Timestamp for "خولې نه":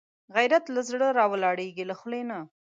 1.99-2.39